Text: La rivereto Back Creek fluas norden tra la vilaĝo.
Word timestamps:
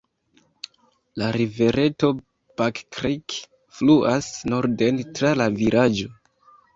La 1.21 1.25
rivereto 1.35 2.07
Back 2.61 2.81
Creek 2.97 3.35
fluas 3.81 4.31
norden 4.55 4.99
tra 5.21 5.35
la 5.43 5.47
vilaĝo. 5.61 6.09